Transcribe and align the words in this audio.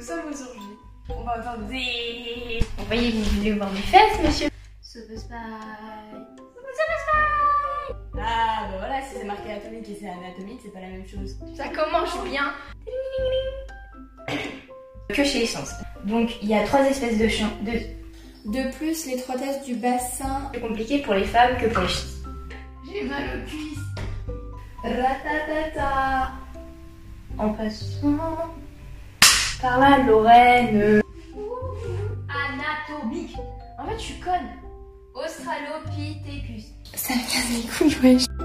nous 0.00 0.06
sommes 0.06 0.32
aujourd'hui. 0.32 0.78
On 1.10 1.24
va 1.24 1.40
entendre 1.40 1.66
des... 1.68 2.60
Vous 2.78 2.84
voyez, 2.86 3.10
vous 3.10 3.22
voulez 3.36 3.52
voir 3.52 3.70
mes 3.70 3.80
fesses, 3.80 4.18
monsieur 4.24 4.48
Super 4.80 5.18
Spy 5.18 5.34
Super 6.48 6.98
Spy 7.02 7.94
Ah, 8.18 8.68
bah 8.70 8.76
voilà, 8.78 9.02
si 9.02 9.16
c'est 9.16 9.24
marqué 9.24 9.52
atomique 9.52 9.88
et 9.90 9.98
c'est 10.00 10.08
anatomique, 10.08 10.60
c'est 10.62 10.72
pas 10.72 10.80
la 10.80 10.88
même 10.88 11.06
chose. 11.06 11.36
Ça 11.54 11.68
commence 11.68 12.16
bien 12.24 12.54
que 15.10 15.22
chez 15.22 15.42
Essence. 15.42 15.74
Donc, 16.04 16.30
il 16.40 16.48
y 16.48 16.54
a 16.54 16.64
trois 16.64 16.80
espèces 16.86 17.18
de 17.18 17.28
chiens. 17.28 17.52
De... 17.62 17.72
De 18.50 18.72
plus, 18.74 19.04
l'étroitesse 19.04 19.62
du 19.66 19.74
bassin. 19.74 20.48
plus 20.52 20.62
compliqué 20.62 21.02
pour 21.02 21.12
les 21.12 21.24
femmes 21.24 21.58
que 21.58 21.66
pour 21.66 21.82
les 21.82 21.88
chiens. 21.88 22.08
J'ai 22.90 23.02
mal 23.02 23.22
aux 23.22 23.46
cuisses. 23.46 23.78
Ratatata. 24.82 26.30
En 27.36 27.50
passant 27.50 28.54
par 29.60 29.78
la 29.78 29.98
Lorraine. 29.98 31.02
Anatomique. 32.28 33.36
En 33.78 33.86
fait, 33.86 33.98
je 33.98 34.02
suis 34.02 34.20
conne. 34.20 34.48
Australopithecus. 35.14 36.72
Ça 36.94 37.14
me 37.14 37.20
casse 37.20 37.50
les 37.50 37.68
couilles, 37.68 38.14
wesh. 38.14 38.39